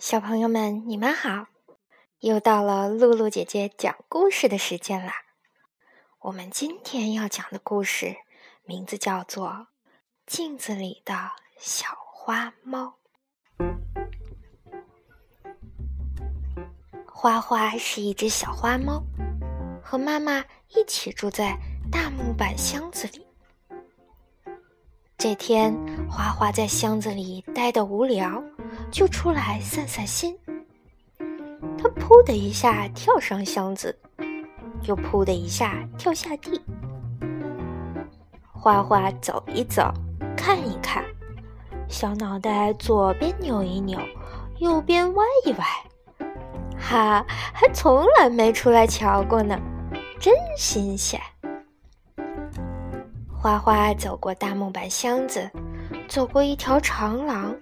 [0.00, 1.46] 小朋友们，你们好！
[2.18, 5.12] 又到了露露姐姐讲故事的时间啦。
[6.18, 8.16] 我们今天要讲的故事
[8.64, 9.48] 名字叫做
[10.26, 11.14] 《镜子里的
[11.58, 12.96] 小花猫》。
[17.06, 19.00] 花花是一只小花猫，
[19.80, 21.56] 和妈妈一起住在
[21.92, 23.24] 大木板箱子里。
[25.16, 25.72] 这天，
[26.10, 28.42] 花花在箱子里待得无聊。
[28.94, 30.38] 就出来散散心。
[31.76, 33.98] 他噗的一下跳上箱子，
[34.84, 36.62] 又噗的一下跳下地。
[38.52, 39.92] 花花走一走，
[40.36, 41.04] 看一看，
[41.88, 43.98] 小脑袋左边扭一扭，
[44.58, 45.66] 右边歪一歪，
[46.78, 49.58] 哈，还从来没出来瞧过呢，
[50.20, 51.20] 真新鲜。
[53.36, 55.50] 花花走过大木板箱子，
[56.06, 57.52] 走过一条长廊。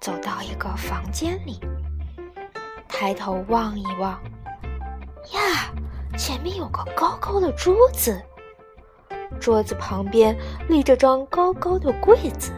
[0.00, 1.60] 走到一个房间里，
[2.88, 4.12] 抬头望一望，
[5.32, 5.72] 呀，
[6.16, 8.22] 前面有个高高的桌子，
[9.40, 10.36] 桌子旁边
[10.68, 12.52] 立着张高高的柜子，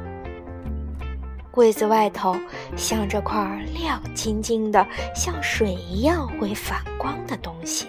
[1.50, 2.36] 柜子外头
[2.76, 3.42] 镶着块
[3.74, 7.88] 亮晶晶的、像水一样会反光的东西。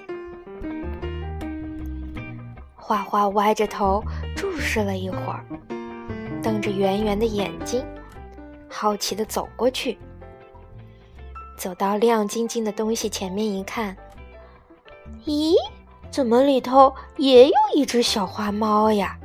[2.76, 4.04] 花花歪着头
[4.36, 5.46] 注视了一会儿，
[6.42, 7.86] 瞪着圆圆的眼睛。
[8.72, 9.98] 好奇的走过去，
[11.58, 13.96] 走到亮晶晶的东西前面一看，
[15.26, 15.54] 咦，
[16.10, 19.20] 怎么里头也有一只小花猫呀？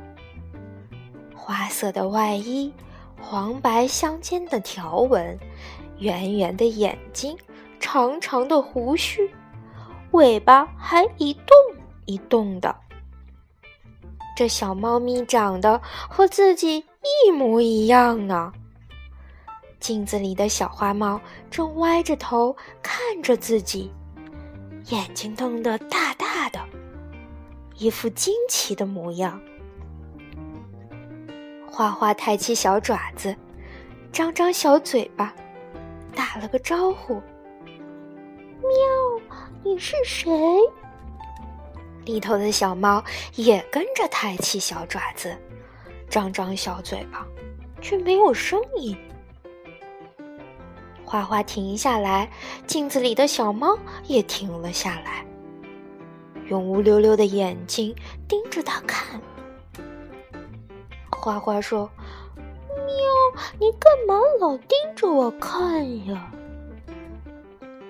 [1.35, 2.73] 花色的外衣，
[3.21, 5.39] 黄白相间的条纹，
[5.99, 7.37] 圆圆的眼睛，
[7.79, 9.33] 长长的胡须，
[10.11, 11.55] 尾巴还一动
[12.05, 12.75] 一动的。
[14.35, 16.85] 这小猫咪长得和自己
[17.25, 18.53] 一模一样呢。
[19.79, 23.91] 镜子里的小花猫正歪着头看着自己，
[24.89, 26.59] 眼睛瞪得大大的，
[27.77, 29.39] 一副惊奇的模样。
[31.69, 33.35] 花花抬起小爪子，
[34.11, 35.33] 张张小嘴巴，
[36.15, 37.21] 打了个招呼
[38.59, 38.69] ：“喵，
[39.63, 40.31] 你是谁？”
[42.03, 43.03] 里头的小猫
[43.35, 45.37] 也跟着抬起小爪子，
[46.09, 47.27] 张张小嘴巴，
[47.79, 48.97] 却没有声音。
[51.07, 52.29] 花花停下来，
[52.67, 55.25] 镜子里的小猫也停了下来，
[56.49, 57.95] 用乌溜溜的眼睛
[58.27, 59.17] 盯着它看。
[61.09, 61.89] 花花说
[62.35, 66.29] ：“喵，你干嘛老盯着我看呀？”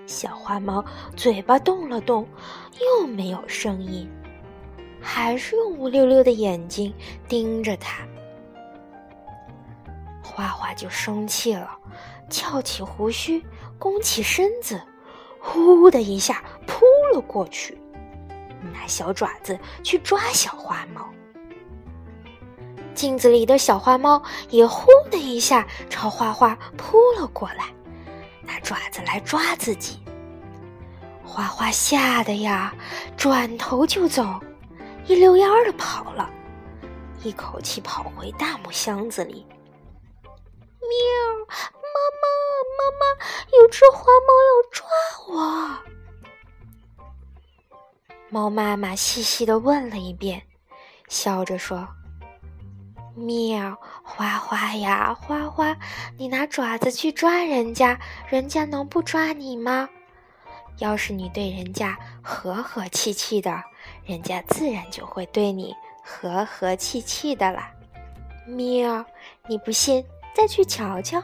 [0.06, 0.86] 小花猫
[1.16, 2.28] 嘴巴动了动，
[3.02, 4.08] 又没有声音，
[5.02, 6.94] 还是用乌溜溜的眼睛
[7.28, 8.06] 盯着它。
[10.24, 11.72] 花花就生气了。
[12.30, 13.46] 翘起胡须，
[13.80, 14.82] 弓起身子，
[15.40, 17.78] 呼的一下扑了过去，
[18.74, 21.08] 拿小爪子去抓小花猫。
[22.94, 27.66] 镜子里的小花猫也呼的一下朝花花扑了过来，
[28.42, 30.00] 拿爪子来抓自己。
[31.24, 32.74] 花花吓得呀，
[33.16, 34.26] 转头就走，
[35.06, 36.28] 一溜烟儿的跑了，
[37.22, 39.46] 一口气跑回大木箱子里。
[40.82, 41.37] 喵。
[43.78, 44.88] 说，花猫要抓
[45.28, 45.38] 我。
[48.28, 50.42] 猫妈妈细细的问了一遍，
[51.10, 51.88] 笑着说
[53.14, 55.78] ：“喵，花花呀，花花，
[56.18, 59.88] 你拿爪子去抓人家，人家能不抓你吗？
[60.80, 63.64] 要是你对人家和和气气的，
[64.04, 65.72] 人家自然就会对你
[66.04, 67.72] 和和气气的啦。
[68.48, 69.06] 喵，
[69.48, 70.04] 你不信，
[70.36, 71.24] 再去瞧瞧。”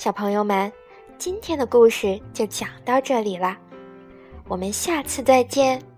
[0.00, 0.72] 小朋友们，
[1.18, 3.54] 今天的故事就讲到这里了，
[4.48, 5.89] 我们下次再见。